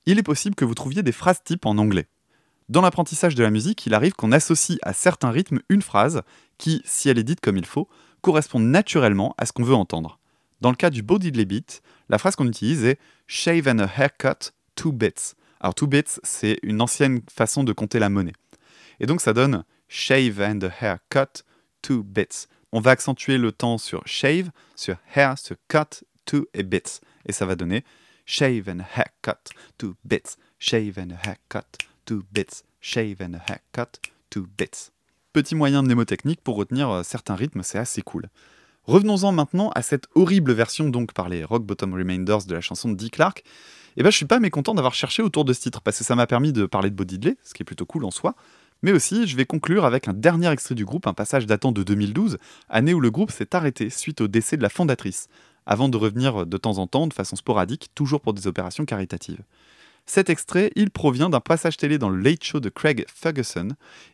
[0.07, 2.07] il est possible que vous trouviez des phrases types en anglais.
[2.69, 6.23] Dans l'apprentissage de la musique, il arrive qu'on associe à certains rythmes une phrase
[6.57, 7.89] qui, si elle est dite comme il faut,
[8.21, 10.21] correspond naturellement à ce qu'on veut entendre.
[10.61, 13.89] Dans le cas du Bo Diddley Beat, la phrase qu'on utilise est Shave and a
[13.89, 15.35] haircut, two bits.
[15.61, 18.35] Alors, two bits, c'est une ancienne façon de compter la monnaie.
[19.01, 21.43] Et donc, ça donne Shave and a haircut,
[21.83, 22.47] two bits.
[22.73, 27.01] On va accentuer le temps sur shave, sur hair, sur cut, two et bits.
[27.27, 27.85] Et ça va donner
[28.25, 30.37] Shave and a haircut, two bits.
[30.59, 32.65] Shave and a haircut, two bits.
[32.81, 34.01] Shave and a haircut,
[34.31, 34.91] two bits.
[35.33, 38.29] Petit moyen mnémotechnique pour retenir euh, certains rythmes, c'est assez cool.
[38.85, 42.89] Revenons-en maintenant à cette horrible version donc par les Rock Bottom Remainders de la chanson
[42.89, 43.43] de Dick Clark.
[43.97, 46.15] Et ben je suis pas mécontent d'avoir cherché autour de ce titre parce que ça
[46.15, 48.35] m'a permis de parler de Bo ce qui est plutôt cool en soi.
[48.83, 51.83] Mais aussi, je vais conclure avec un dernier extrait du groupe, un passage datant de
[51.83, 55.29] 2012, année où le groupe s'est arrêté suite au décès de la fondatrice,
[55.65, 59.43] avant de revenir de temps en temps de façon sporadique, toujours pour des opérations caritatives.
[60.09, 63.71] Cet extrait, il provient d'un passage télé dans le Late Show de Craig Ferguson,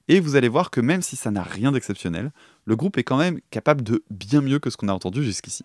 [0.08, 2.32] et vous allez voir que même si ça n'a rien d'exceptionnel,
[2.64, 5.64] le groupe est quand même capable de bien mieux que ce qu'on a entendu jusqu'ici.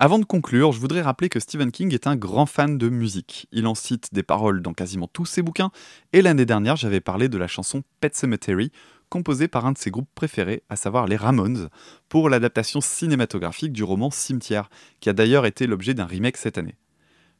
[0.00, 3.48] Avant de conclure, je voudrais rappeler que Stephen King est un grand fan de musique.
[3.50, 5.72] Il en cite des paroles dans quasiment tous ses bouquins,
[6.12, 8.70] et l'année dernière, j'avais parlé de la chanson Pet Cemetery,
[9.08, 11.68] composée par un de ses groupes préférés, à savoir les Ramones,
[12.08, 16.76] pour l'adaptation cinématographique du roman Cimetière, qui a d'ailleurs été l'objet d'un remake cette année.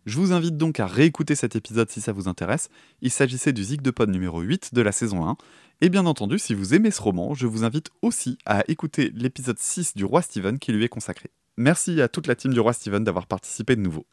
[0.04, 2.70] Je vous invite donc à réécouter cet épisode si ça vous intéresse.
[3.02, 5.36] Il s'agissait du Zig de Pod numéro 8 de la saison 1.
[5.80, 9.60] Et bien entendu, si vous aimez ce roman, je vous invite aussi à écouter l'épisode
[9.60, 11.30] 6 du Roi Steven qui lui est consacré.
[11.60, 14.06] Merci à toute la team du Roi Steven d'avoir participé de nouveau.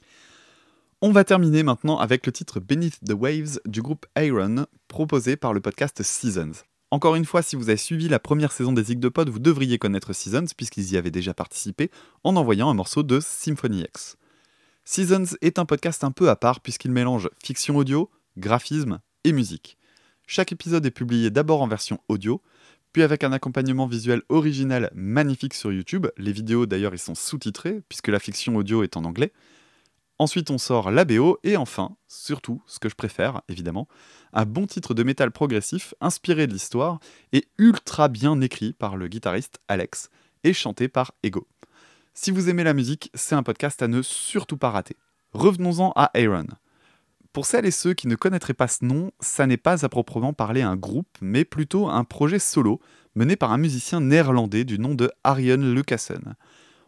[1.00, 5.54] On va terminer maintenant avec le titre Beneath the Waves du groupe Iron, proposé par
[5.54, 6.64] le podcast Seasons.
[6.90, 9.38] Encore une fois, si vous avez suivi la première saison des Zig de Pod, vous
[9.38, 11.92] devriez connaître Seasons puisqu'ils y avaient déjà participé
[12.24, 14.18] en envoyant un morceau de Symphony X.
[14.84, 19.78] Seasons est un podcast un peu à part puisqu'il mélange fiction audio, graphisme et musique.
[20.26, 22.42] Chaque épisode est publié d'abord en version audio,
[22.96, 26.08] puis avec un accompagnement visuel original magnifique sur YouTube.
[26.16, 29.34] Les vidéos d'ailleurs ils sont sous-titrés puisque la fiction audio est en anglais.
[30.18, 33.90] Ensuite on sort la BO et enfin, surtout, ce que je préfère évidemment,
[34.32, 37.00] un bon titre de métal progressif inspiré de l'histoire
[37.34, 40.10] et ultra bien écrit par le guitariste Alex
[40.46, 41.50] et chanté par Ego.
[42.14, 44.96] Si vous aimez la musique, c'est un podcast à ne surtout pas rater.
[45.34, 46.48] Revenons-en à Aaron.
[47.36, 50.32] Pour celles et ceux qui ne connaîtraient pas ce nom, ça n'est pas à proprement
[50.32, 52.80] parler un groupe, mais plutôt un projet solo
[53.14, 56.36] mené par un musicien néerlandais du nom de Arjen Lucassen.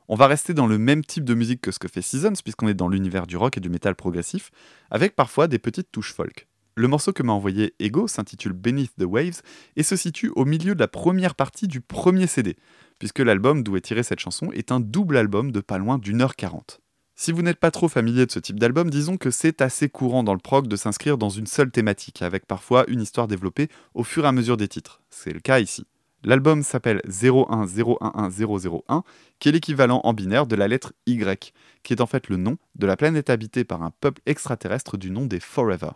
[0.07, 2.69] On va rester dans le même type de musique que ce que fait Seasons, puisqu'on
[2.69, 4.51] est dans l'univers du rock et du métal progressif,
[4.89, 6.47] avec parfois des petites touches folk.
[6.75, 9.41] Le morceau que m'a envoyé Ego s'intitule Beneath the Waves
[9.75, 12.55] et se situe au milieu de la première partie du premier CD,
[12.99, 16.21] puisque l'album d'où est tirée cette chanson est un double album de pas loin d'une
[16.21, 16.79] heure quarante.
[17.19, 20.21] Si vous n'êtes pas trop familier de ce type d'album, disons que c'est assez courant
[20.21, 24.03] dans le prog de s'inscrire dans une seule thématique, avec parfois une histoire développée au
[24.03, 25.01] fur et à mesure des titres.
[25.09, 25.87] C'est le cas ici.
[26.23, 29.03] L'album s'appelle 0101101,
[29.39, 32.59] qui est l'équivalent en binaire de la lettre Y, qui est en fait le nom
[32.75, 35.93] de la planète habitée par un peuple extraterrestre du nom des Forever.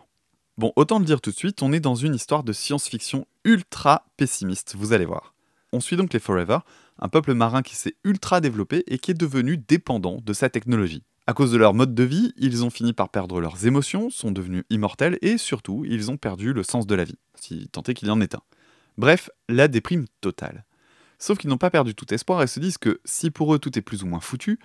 [0.58, 4.08] Bon, autant le dire tout de suite, on est dans une histoire de science-fiction ultra
[4.18, 5.36] pessimiste, vous allez voir.
[5.72, 6.58] On suit donc les Forever,
[6.98, 11.04] un peuple marin qui s'est ultra développé et qui est devenu dépendant de sa technologie.
[11.32, 14.32] À cause de leur mode de vie, ils ont fini par perdre leurs émotions, sont
[14.32, 17.94] devenus immortels et surtout, ils ont perdu le sens de la vie, si tant est
[17.94, 18.42] qu'il y en ait un.
[18.98, 20.66] Bref, la déprime totale.
[21.20, 23.80] Sauf qu'ils n'ont pas perdu tout espoir et se disent que si pour eux tout
[23.80, 24.60] est plus ou moins foutu,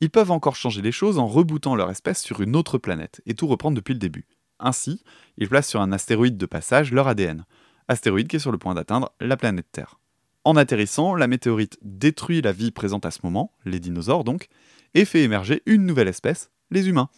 [0.00, 3.34] ils peuvent encore changer les choses en rebootant leur espèce sur une autre planète et
[3.34, 4.28] tout reprendre depuis le début.
[4.60, 5.02] Ainsi,
[5.38, 7.46] ils placent sur un astéroïde de passage leur ADN,
[7.88, 9.98] astéroïde qui est sur le point d'atteindre la planète Terre.
[10.44, 14.48] En atterrissant, la météorite détruit la vie présente à ce moment, les dinosaures donc,
[14.94, 17.08] et fait émerger une nouvelle espèce, les humains.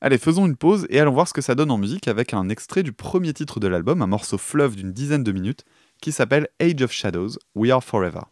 [0.00, 2.48] Allez, faisons une pause et allons voir ce que ça donne en musique avec un
[2.48, 5.64] extrait du premier titre de l'album, un morceau fleuve d'une dizaine de minutes,
[6.00, 8.22] qui s'appelle Age of Shadows, We Are Forever.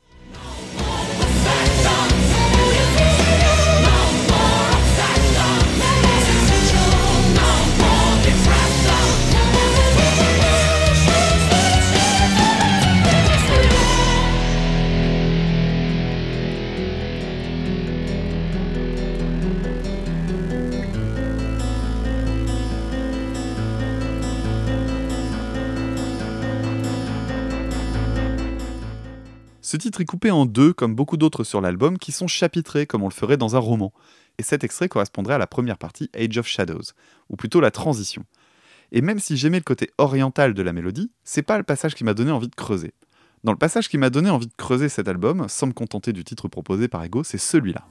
[29.69, 33.03] Ce titre est coupé en deux, comme beaucoup d'autres sur l'album, qui sont chapitrés comme
[33.03, 33.93] on le ferait dans un roman.
[34.39, 36.95] Et cet extrait correspondrait à la première partie, Age of Shadows,
[37.29, 38.25] ou plutôt la transition.
[38.93, 42.03] Et même si j'aimais le côté oriental de la mélodie, c'est pas le passage qui
[42.03, 42.95] m'a donné envie de creuser.
[43.45, 46.25] Dans le passage qui m'a donné envie de creuser cet album, sans me contenter du
[46.25, 47.87] titre proposé par Ego, c'est celui-là.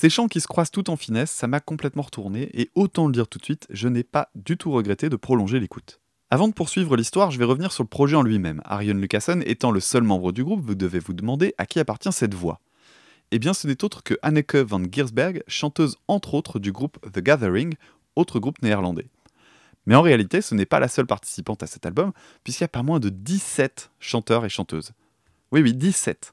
[0.00, 3.12] Ces chants qui se croisent tout en finesse, ça m'a complètement retourné, et autant le
[3.12, 6.00] dire tout de suite, je n'ai pas du tout regretté de prolonger l'écoute.
[6.30, 8.62] Avant de poursuivre l'histoire, je vais revenir sur le projet en lui-même.
[8.64, 12.12] Arion Lucassen étant le seul membre du groupe, vous devez vous demander à qui appartient
[12.12, 12.62] cette voix.
[13.30, 17.20] Eh bien, ce n'est autre que Anneke van Giersberg, chanteuse entre autres du groupe The
[17.20, 17.74] Gathering,
[18.16, 19.10] autre groupe néerlandais.
[19.84, 22.68] Mais en réalité, ce n'est pas la seule participante à cet album, puisqu'il y a
[22.68, 24.92] pas moins de 17 chanteurs et chanteuses.
[25.52, 26.32] Oui, oui, 17.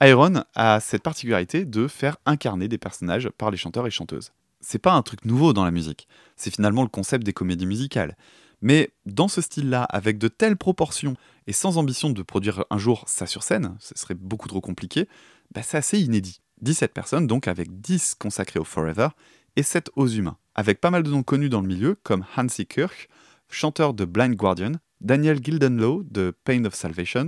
[0.00, 4.32] Iron a cette particularité de faire incarner des personnages par les chanteurs et chanteuses.
[4.60, 6.06] C'est pas un truc nouveau dans la musique,
[6.36, 8.16] c'est finalement le concept des comédies musicales.
[8.60, 13.04] Mais dans ce style-là, avec de telles proportions et sans ambition de produire un jour
[13.06, 15.08] ça sur scène, ce serait beaucoup trop compliqué,
[15.52, 16.40] bah c'est assez inédit.
[16.60, 19.08] 17 personnes donc avec 10 consacrées au Forever
[19.56, 22.66] et 7 aux humains, avec pas mal de noms connus dans le milieu comme Hansi
[22.66, 23.08] Kirch,
[23.48, 27.26] chanteur de Blind Guardian, Daniel Gildenlow de Pain of Salvation,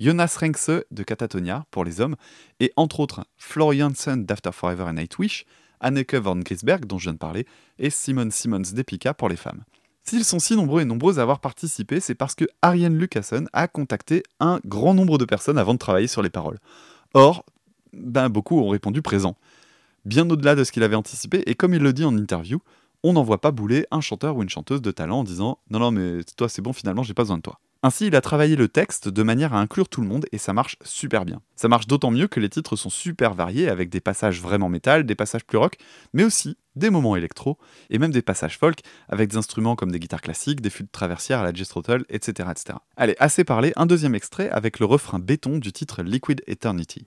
[0.00, 2.16] Jonas Renkse de Catatonia pour les hommes,
[2.60, 5.44] et entre autres Florian Jansen d'After Forever and Nightwish,
[5.80, 7.46] Anneke van Grisberg dont je viens de parler,
[7.78, 9.64] et Simon Simmons d'Epica pour les femmes.
[10.04, 13.68] S'ils sont si nombreux et nombreuses à avoir participé, c'est parce que Ariane Lucassen a
[13.68, 16.58] contacté un grand nombre de personnes avant de travailler sur les paroles.
[17.12, 17.44] Or,
[17.92, 19.36] ben, beaucoup ont répondu présent.
[20.04, 22.60] Bien au-delà de ce qu'il avait anticipé, et comme il le dit en interview,
[23.02, 25.90] on n'envoie pas bouler un chanteur ou une chanteuse de talent en disant Non, non,
[25.90, 27.60] mais toi c'est bon, finalement j'ai pas besoin de toi.
[27.84, 30.52] Ainsi, il a travaillé le texte de manière à inclure tout le monde et ça
[30.52, 31.40] marche super bien.
[31.54, 35.06] Ça marche d'autant mieux que les titres sont super variés avec des passages vraiment métal,
[35.06, 35.76] des passages plus rock,
[36.12, 37.56] mais aussi des moments électro
[37.90, 41.38] et même des passages folk avec des instruments comme des guitares classiques, des flûtes traversières
[41.38, 42.78] à la Tull, etc., etc.
[42.96, 47.06] Allez, assez parlé, un deuxième extrait avec le refrain béton du titre Liquid Eternity.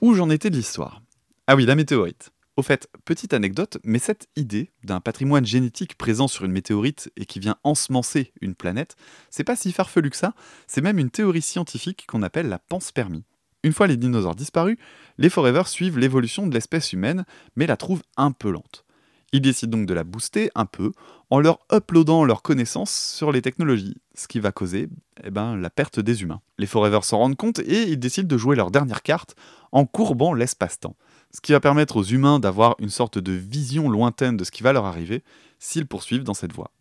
[0.00, 1.02] Où j'en étais de l'histoire
[1.46, 2.30] Ah oui, la météorite.
[2.56, 7.26] Au fait, petite anecdote, mais cette idée d'un patrimoine génétique présent sur une météorite et
[7.26, 8.96] qui vient ensemencer une planète,
[9.28, 10.32] c'est pas si farfelu que ça,
[10.66, 13.24] c'est même une théorie scientifique qu'on appelle la panspermie.
[13.62, 14.78] Une fois les dinosaures disparus,
[15.18, 18.86] les Forever suivent l'évolution de l'espèce humaine, mais la trouvent un peu lente.
[19.32, 20.92] Ils décident donc de la booster un peu
[21.30, 24.88] en leur uploadant leurs connaissances sur les technologies, ce qui va causer
[25.22, 26.40] eh ben, la perte des humains.
[26.58, 29.36] Les Forever s'en rendent compte et ils décident de jouer leur dernière carte
[29.70, 30.96] en courbant l'espace-temps,
[31.32, 34.64] ce qui va permettre aux humains d'avoir une sorte de vision lointaine de ce qui
[34.64, 35.22] va leur arriver
[35.60, 36.72] s'ils poursuivent dans cette voie.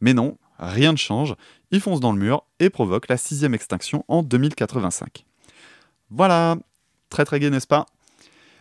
[0.00, 1.34] Mais non, rien ne change,
[1.70, 5.24] ils foncent dans le mur et provoquent la sixième extinction en 2085.
[6.10, 6.56] Voilà,
[7.08, 7.86] très très gai n'est-ce pas?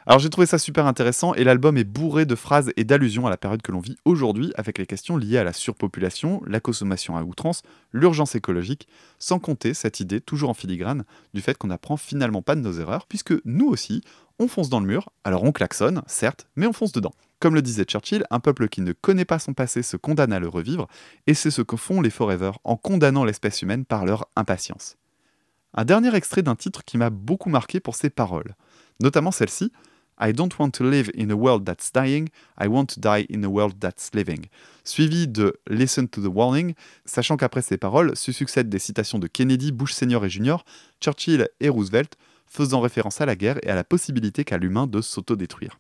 [0.07, 3.31] Alors j'ai trouvé ça super intéressant et l'album est bourré de phrases et d'allusions à
[3.31, 7.17] la période que l'on vit aujourd'hui avec les questions liées à la surpopulation, la consommation
[7.17, 8.87] à outrance, l'urgence écologique,
[9.17, 12.73] sans compter cette idée toujours en filigrane du fait qu'on n'apprend finalement pas de nos
[12.73, 14.03] erreurs puisque nous aussi,
[14.37, 17.13] on fonce dans le mur, alors on klaxonne, certes, mais on fonce dedans.
[17.39, 20.39] Comme le disait Churchill, un peuple qui ne connaît pas son passé se condamne à
[20.39, 20.87] le revivre,
[21.25, 24.97] et c'est ce que font les Forever en condamnant l'espèce humaine par leur impatience.
[25.73, 28.55] Un dernier extrait d'un titre qui m'a beaucoup marqué pour ses paroles,
[29.01, 29.71] notamment celle-ci,
[30.19, 33.43] I don't want to live in a world that's dying, I want to die in
[33.43, 34.47] a world that's living.
[34.83, 36.73] Suivi de Listen to the Warning,
[37.05, 40.63] sachant qu'après ces paroles se succèdent des citations de Kennedy, Bush senior et junior,
[41.01, 45.01] Churchill et Roosevelt, faisant référence à la guerre et à la possibilité qu'a l'humain de
[45.01, 45.79] s'autodétruire.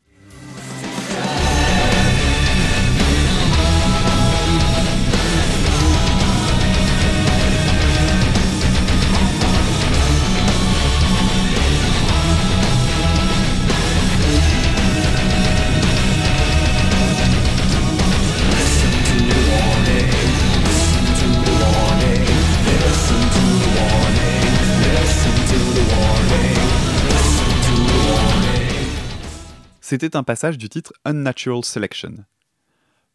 [29.95, 32.25] C'était un passage du titre Unnatural Selection.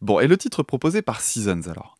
[0.01, 1.95] Bon, et le titre proposé par Seasons alors?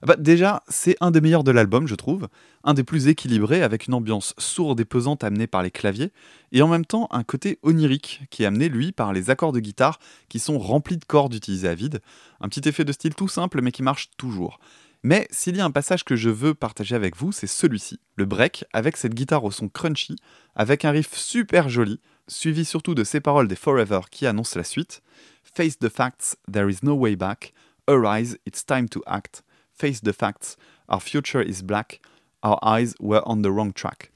[0.00, 2.28] Bah, Déjà, c'est un des meilleurs de l'album, je trouve,
[2.62, 6.10] un des plus équilibrés, avec une ambiance sourde et pesante amenée par les claviers,
[6.52, 9.60] et en même temps un côté onirique qui est amené, lui, par les accords de
[9.60, 9.98] guitare
[10.30, 12.00] qui sont remplis de cordes utilisées à vide.
[12.40, 14.58] Un petit effet de style tout simple, mais qui marche toujours.
[15.02, 18.24] Mais s'il y a un passage que je veux partager avec vous, c'est celui-ci, le
[18.24, 20.16] break, avec cette guitare au son crunchy,
[20.54, 24.64] avec un riff super joli, suivi surtout de ces paroles des Forever qui annoncent la
[24.64, 25.02] suite.
[25.42, 27.52] Face the facts, there is no way back.
[27.86, 29.42] Arise, it's time to act.
[29.72, 30.56] Face the facts,
[30.88, 32.00] our future is black.
[32.42, 34.10] Our eyes were on the wrong track.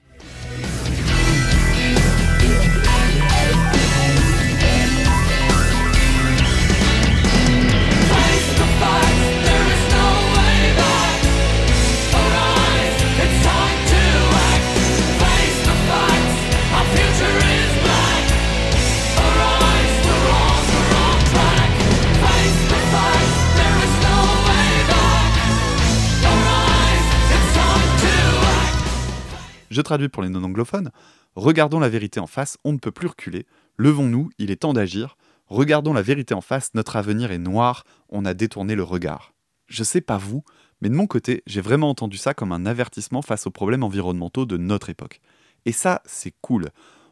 [29.79, 30.91] Je traduis pour les non-anglophones.
[31.37, 33.47] Regardons la vérité en face, on ne peut plus reculer.
[33.77, 35.17] Levons-nous, il est temps d'agir.
[35.47, 39.35] Regardons la vérité en face, notre avenir est noir, on a détourné le regard.
[39.69, 40.43] Je sais pas vous,
[40.81, 44.47] mais de mon côté, j'ai vraiment entendu ça comme un avertissement face aux problèmes environnementaux
[44.47, 45.21] de notre époque.
[45.65, 46.71] Et ça, c'est cool.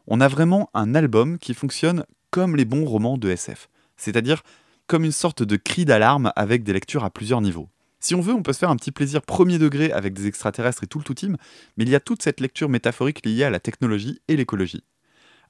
[0.08, 3.68] On a vraiment un album qui fonctionne comme les bons romans de SF.
[3.96, 4.42] C'est-à-dire
[4.88, 7.68] comme une sorte de cri d'alarme avec des lectures à plusieurs niveaux.
[8.06, 10.84] Si on veut, on peut se faire un petit plaisir premier degré avec des extraterrestres
[10.84, 11.36] et tout le tout team,
[11.76, 14.84] mais il y a toute cette lecture métaphorique liée à la technologie et l'écologie.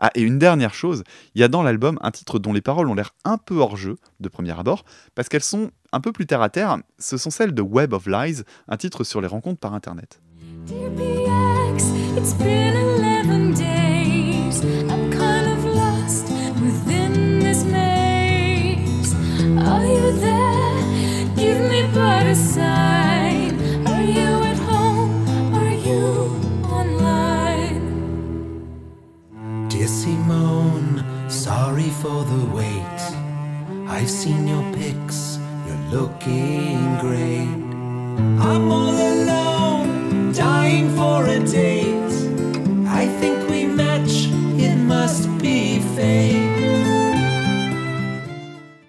[0.00, 1.04] Ah, et une dernière chose,
[1.34, 3.76] il y a dans l'album un titre dont les paroles ont l'air un peu hors
[3.76, 7.28] jeu, de premier abord, parce qu'elles sont un peu plus terre à terre, ce sont
[7.28, 10.22] celles de Web of Lies, un titre sur les rencontres par internet.
[32.06, 33.00] For the wait.
[33.88, 37.48] I've seen your pics, you're looking great.
[38.38, 42.14] I'm all alone, dying for a date.
[42.86, 44.28] I think we match,
[44.58, 45.26] it must.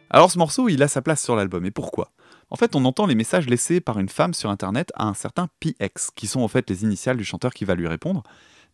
[0.09, 2.11] Alors ce morceau, il a sa place sur l'album, et pourquoi?
[2.49, 5.47] En fait, on entend les messages laissés par une femme sur internet à un certain
[5.59, 8.24] PX, qui sont en fait les initiales du chanteur qui va lui répondre.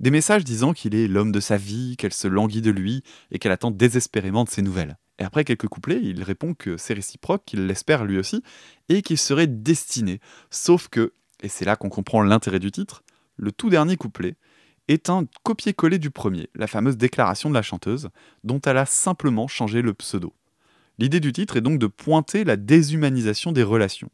[0.04, 3.40] Des messages disant qu'il est l'homme de sa vie, qu'elle se languit de lui, et
[3.40, 4.98] qu'elle attend désespérément de ses nouvelles.
[5.18, 8.44] Et après quelques couplets, il répond que c'est réciproque, qu'il l'espère lui aussi,
[8.90, 10.20] et qu'il serait destiné.
[10.50, 13.06] Sauf que, et c'est là qu'on comprend l'intérêt du titre,
[13.38, 14.36] le tout dernier couplet
[14.90, 18.10] est un copier-coller du premier, la fameuse déclaration de la chanteuse,
[18.44, 20.34] dont elle a simplement changé le pseudo.
[21.00, 24.12] L'idée du titre est donc de pointer la déshumanisation des relations,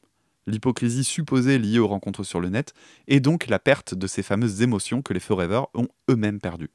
[0.50, 2.74] l'hypocrisie supposée liée aux rencontres sur le net,
[3.08, 6.72] et donc la perte de ces fameuses émotions que les Forever ont eux-mêmes perdues.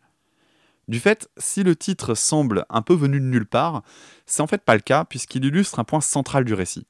[0.88, 3.82] Du fait, si le titre semble un peu venu de nulle part,
[4.26, 6.86] c'est en fait pas le cas puisqu'il illustre un point central du récit.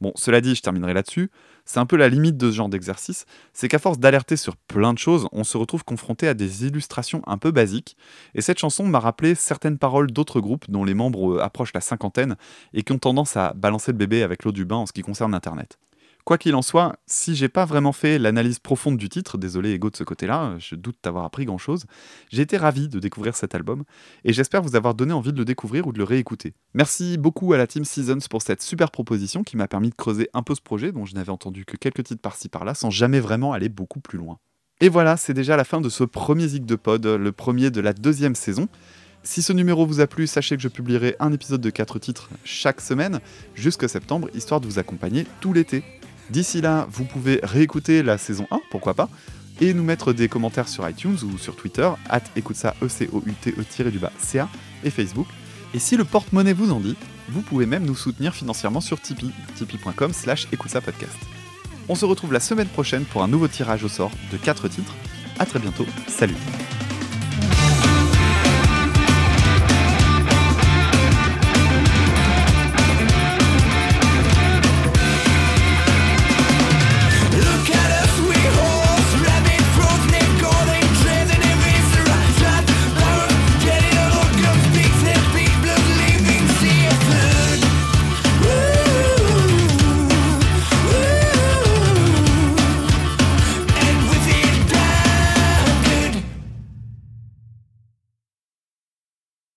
[0.00, 1.30] Bon, cela dit, je terminerai là-dessus,
[1.66, 4.94] c'est un peu la limite de ce genre d'exercice, c'est qu'à force d'alerter sur plein
[4.94, 7.98] de choses, on se retrouve confronté à des illustrations un peu basiques,
[8.34, 11.82] et cette chanson m'a rappelé certaines paroles d'autres groupes dont les membres euh, approchent la
[11.82, 12.36] cinquantaine
[12.72, 15.02] et qui ont tendance à balancer le bébé avec l'eau du bain en ce qui
[15.02, 15.78] concerne Internet.
[16.24, 19.90] Quoi qu'il en soit, si j'ai pas vraiment fait l'analyse profonde du titre, désolé Ego
[19.90, 21.86] de ce côté-là, je doute d'avoir appris grand-chose,
[22.30, 23.84] j'ai été ravi de découvrir cet album,
[24.24, 26.54] et j'espère vous avoir donné envie de le découvrir ou de le réécouter.
[26.74, 30.28] Merci beaucoup à la Team Seasons pour cette super proposition qui m'a permis de creuser
[30.34, 33.20] un peu ce projet dont je n'avais entendu que quelques titres par-ci par-là sans jamais
[33.20, 34.38] vraiment aller beaucoup plus loin.
[34.80, 37.80] Et voilà, c'est déjà la fin de ce premier Zig de Pod, le premier de
[37.80, 38.68] la deuxième saison.
[39.22, 42.30] Si ce numéro vous a plu, sachez que je publierai un épisode de 4 titres
[42.44, 43.20] chaque semaine
[43.54, 45.84] jusqu'à septembre, histoire de vous accompagner tout l'été.
[46.30, 49.08] D'ici là, vous pouvez réécouter la saison 1, pourquoi pas,
[49.60, 52.22] et nous mettre des commentaires sur iTunes ou sur Twitter, at
[52.54, 54.48] ça, e c o u t e du bas ca
[54.84, 55.26] et Facebook.
[55.74, 56.96] Et si le porte-monnaie vous en dit,
[57.28, 60.46] vous pouvez même nous soutenir financièrement sur Tipeee, tipeee.com slash.
[61.88, 64.94] On se retrouve la semaine prochaine pour un nouveau tirage au sort de 4 titres.
[65.38, 66.36] A très bientôt, salut